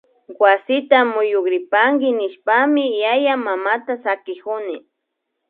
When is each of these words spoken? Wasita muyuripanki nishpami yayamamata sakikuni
Wasita 0.43 0.99
muyuripanki 1.11 2.09
nishpami 2.19 2.83
yayamamata 3.03 3.93
sakikuni 4.03 4.77